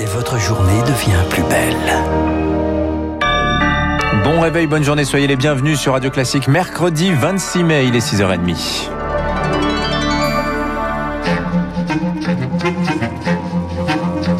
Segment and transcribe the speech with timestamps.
[0.00, 1.76] et votre journée devient plus belle.
[4.24, 6.48] Bon réveil, bonne journée, soyez les bienvenus sur Radio Classique.
[6.48, 8.88] Mercredi 26 mai, il est 6h30.–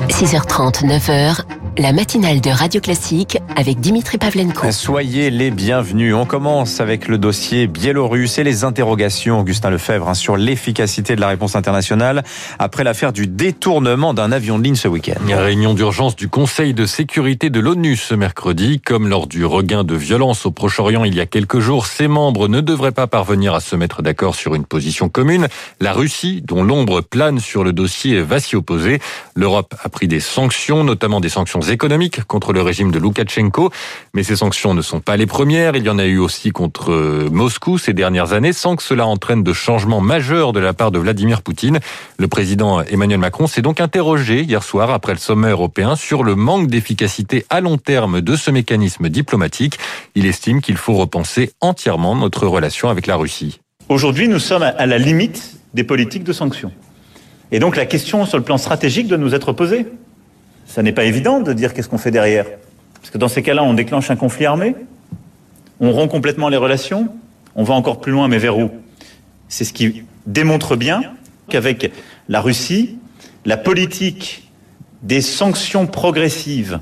[0.08, 1.40] 6h30, 9h,
[1.78, 4.70] la matinale de Radio Classique avec Dimitri Pavlenko.
[4.70, 6.14] Soyez les bienvenus.
[6.14, 11.20] On commence avec le dossier biélorusse et les interrogations, Augustin Lefebvre, hein, sur l'efficacité de
[11.20, 12.22] la réponse internationale
[12.58, 15.14] après l'affaire du détournement d'un avion de ligne ce week-end.
[15.28, 18.80] Réunion d'urgence du Conseil de sécurité de l'ONU ce mercredi.
[18.80, 22.48] Comme lors du regain de violence au Proche-Orient il y a quelques jours, ses membres
[22.48, 25.48] ne devraient pas parvenir à se mettre d'accord sur une position commune.
[25.80, 29.00] La Russie, dont l'ombre plane sur le dossier, va s'y opposer.
[29.34, 33.70] L'Europe a pris des sanctions, notamment des sanctions économiques contre le régime de Loukachenko.
[34.14, 35.76] Mais ces sanctions ne sont pas les premières.
[35.76, 39.06] Il y en a eu aussi contre euh, Moscou ces dernières années, sans que cela
[39.06, 41.80] entraîne de changements majeurs de la part de Vladimir Poutine.
[42.18, 46.34] Le président Emmanuel Macron s'est donc interrogé hier soir, après le sommet européen, sur le
[46.34, 49.78] manque d'efficacité à long terme de ce mécanisme diplomatique.
[50.14, 53.60] Il estime qu'il faut repenser entièrement notre relation avec la Russie.
[53.88, 56.72] Aujourd'hui, nous sommes à la limite des politiques de sanctions.
[57.52, 59.86] Et donc la question sur le plan stratégique doit nous être posée.
[60.66, 62.46] Ça n'est pas évident de dire qu'est-ce qu'on fait derrière.
[63.00, 64.74] Parce que dans ces cas-là, on déclenche un conflit armé,
[65.80, 67.08] on rompt complètement les relations,
[67.54, 68.70] on va encore plus loin, mais vers où?
[69.48, 71.02] C'est ce qui démontre bien
[71.48, 71.92] qu'avec
[72.28, 72.98] la Russie,
[73.44, 74.50] la politique
[75.02, 76.80] des sanctions progressives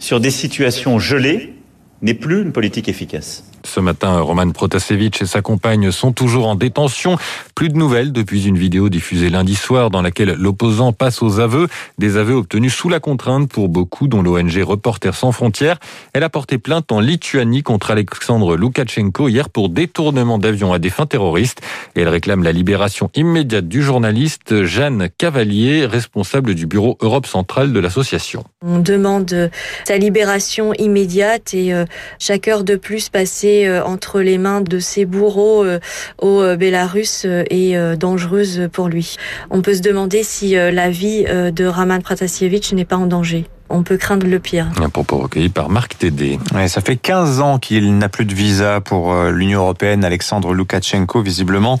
[0.00, 1.54] sur des situations gelées
[2.02, 3.44] n'est plus une politique efficace.
[3.64, 7.16] Ce matin, Roman Protasevich et sa compagne sont toujours en détention.
[7.54, 11.68] Plus de nouvelles depuis une vidéo diffusée lundi soir dans laquelle l'opposant passe aux aveux,
[11.96, 15.78] des aveux obtenus sous la contrainte pour beaucoup, dont l'ONG Reporters sans frontières.
[16.12, 20.90] Elle a porté plainte en Lituanie contre Alexandre Loukachenko hier pour détournement d'avion à des
[20.90, 21.62] fins terroristes.
[21.96, 27.80] Elle réclame la libération immédiate du journaliste Jeanne Cavalier, responsable du bureau Europe centrale de
[27.80, 28.44] l'association.
[28.62, 29.50] On demande
[29.84, 31.86] sa libération immédiate et euh,
[32.18, 35.78] chaque heure de plus passée euh, entre les mains de ces bourreaux euh,
[36.20, 39.16] au euh, Bélarus est dangereuse pour lui.
[39.50, 43.82] On peut se demander si la vie de Raman Pratasievich n'est pas en danger on
[43.82, 44.66] peut craindre le pire.
[44.80, 46.38] Un propos recueilli par Marc Tédé.
[46.54, 50.04] Ouais, ça fait 15 ans qu'il n'a plus de visa pour euh, l'Union européenne.
[50.04, 51.78] Alexandre Loukachenko, visiblement,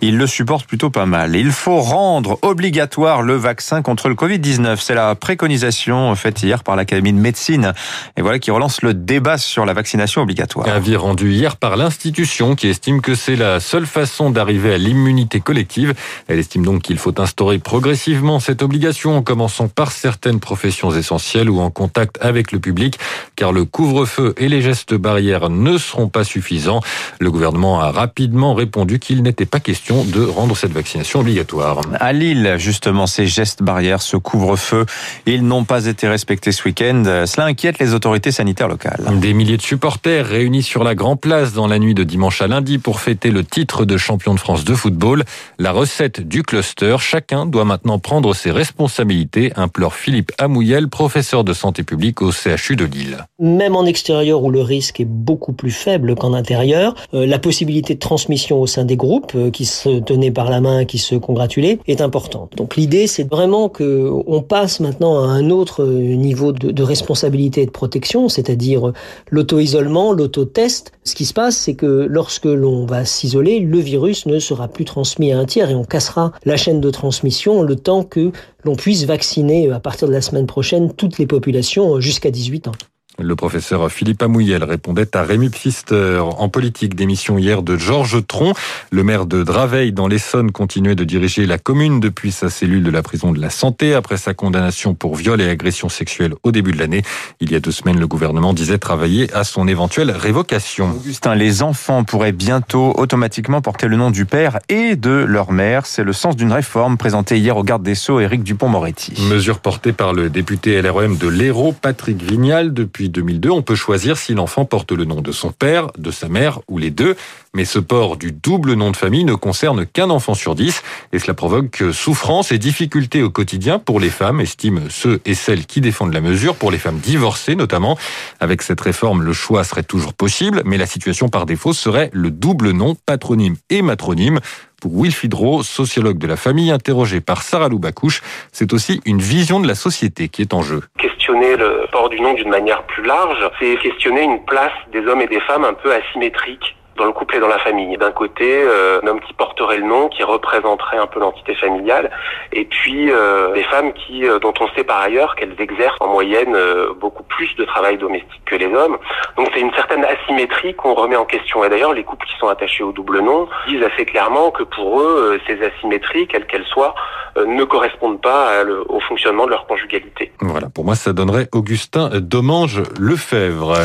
[0.00, 1.34] il le supporte plutôt pas mal.
[1.34, 4.76] Il faut rendre obligatoire le vaccin contre le Covid-19.
[4.80, 7.72] C'est la préconisation faite hier par l'Académie de médecine.
[8.16, 10.68] Et voilà qui relance le débat sur la vaccination obligatoire.
[10.68, 15.40] Avis rendu hier par l'institution qui estime que c'est la seule façon d'arriver à l'immunité
[15.40, 15.94] collective.
[16.28, 21.16] Elle estime donc qu'il faut instaurer progressivement cette obligation en commençant par certaines professions essentielles
[21.34, 22.98] ou en contact avec le public,
[23.34, 26.80] car le couvre-feu et les gestes barrières ne seront pas suffisants.
[27.18, 31.80] Le gouvernement a rapidement répondu qu'il n'était pas question de rendre cette vaccination obligatoire.
[31.98, 34.86] À Lille, justement, ces gestes barrières, ce couvre-feu,
[35.26, 37.24] ils n'ont pas été respectés ce week-end.
[37.26, 39.04] Cela inquiète les autorités sanitaires locales.
[39.20, 42.46] Des milliers de supporters réunis sur la Grand Place dans la nuit de dimanche à
[42.46, 45.24] lundi pour fêter le titre de champion de France de football.
[45.58, 51.05] La recette du cluster, chacun doit maintenant prendre ses responsabilités, implore Philippe Amouyel, professeur
[51.44, 53.24] de santé publique au CHU de Lille.
[53.38, 57.94] Même en extérieur où le risque est beaucoup plus faible qu'en intérieur, euh, la possibilité
[57.94, 61.14] de transmission au sein des groupes euh, qui se tenaient par la main, qui se
[61.14, 62.52] congratulaient, est importante.
[62.56, 67.62] Donc l'idée, c'est vraiment que on passe maintenant à un autre niveau de, de responsabilité
[67.62, 68.92] et de protection, c'est-à-dire
[69.30, 70.92] l'auto-isolement, l'auto-test.
[71.04, 74.84] Ce qui se passe, c'est que lorsque l'on va s'isoler, le virus ne sera plus
[74.84, 78.32] transmis à un tiers et on cassera la chaîne de transmission le temps que
[78.66, 82.72] l'on puisse vacciner à partir de la semaine prochaine toutes les populations jusqu'à 18 ans.
[83.18, 88.52] Le professeur Philippe Amouyel répondait à Rémi Pfister en politique d'émission hier de Georges Tron.
[88.90, 92.90] Le maire de Draveil dans l'Essonne continuait de diriger la commune depuis sa cellule de
[92.90, 96.72] la prison de la santé après sa condamnation pour viol et agression sexuelle au début
[96.72, 97.02] de l'année.
[97.40, 100.90] Il y a deux semaines, le gouvernement disait travailler à son éventuelle révocation.
[100.90, 105.86] Augustin, les enfants pourraient bientôt automatiquement porter le nom du père et de leur mère.
[105.86, 109.14] C'est le sens d'une réforme présentée hier au garde des Sceaux, Éric Dupont-Moretti.
[109.30, 114.16] Mesure portée par le député LREM de l'Hérault, Patrick Vignal, depuis 2002, on peut choisir
[114.16, 117.16] si l'enfant porte le nom de son père, de sa mère ou les deux.
[117.54, 120.82] Mais ce port du double nom de famille ne concerne qu'un enfant sur dix
[121.12, 125.64] et cela provoque souffrance et difficultés au quotidien pour les femmes, estiment ceux et celles
[125.64, 127.96] qui défendent la mesure, pour les femmes divorcées notamment.
[128.40, 132.30] Avec cette réforme, le choix serait toujours possible, mais la situation par défaut serait le
[132.30, 134.40] double nom, patronyme et matronyme.
[134.80, 138.22] Pour Wilfried Rowe, sociologue de la famille, interrogé par Sarah Loubacouche,
[138.52, 140.82] c'est aussi une vision de la société qui est en jeu
[141.26, 145.20] questionner le port du nom d'une manière plus large, c'est questionner une place des hommes
[145.22, 147.96] et des femmes un peu asymétrique dans le couple et dans la famille.
[147.96, 152.10] D'un côté, euh, un homme qui porterait le nom, qui représenterait un peu l'entité familiale,
[152.52, 156.08] et puis euh, des femmes qui, euh, dont on sait par ailleurs qu'elles exercent en
[156.08, 158.98] moyenne euh, beaucoup plus de travail domestique que les hommes.
[159.36, 161.64] Donc c'est une certaine asymétrie qu'on remet en question.
[161.64, 165.00] Et d'ailleurs, les couples qui sont attachés au double nom disent assez clairement que pour
[165.00, 166.94] eux, ces asymétries, quelles qu'elles soient,
[167.36, 170.32] ne correspondent pas au fonctionnement de leur conjugalité.
[170.40, 173.76] Voilà, pour moi, ça donnerait Augustin Domange Lefebvre.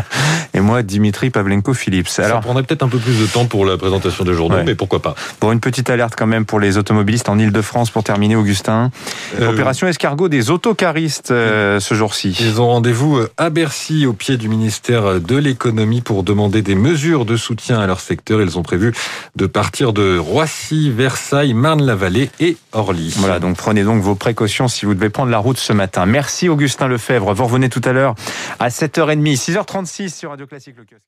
[0.64, 2.08] Moi, Dimitri Pavlenko-Philips.
[2.18, 4.74] Alors, ça prendrait peut-être un peu plus de temps pour la présentation des journaux, mais
[4.74, 5.14] pourquoi pas.
[5.40, 8.90] Bon, une petite alerte quand même pour les automobilistes en Ile-de-France pour terminer, Augustin.
[9.40, 12.34] Euh, Opération escargot des autocaristes euh, ce jour-ci.
[12.40, 16.74] Ils ont rendez-vous euh, à Bercy, au pied du ministère de l'économie, pour demander des
[16.74, 18.40] mesures de soutien à leur secteur.
[18.40, 18.94] Ils ont prévu
[19.36, 23.14] de partir de Roissy, Versailles, Marne-la-Vallée et Orly.
[23.18, 26.06] Voilà, donc prenez donc vos précautions si vous devez prendre la route ce matin.
[26.06, 27.34] Merci Augustin Lefebvre.
[27.34, 28.14] Vous revenez tout à l'heure
[28.58, 31.04] à 7h30, 6h36 sur Radio Classique Le Kiosque.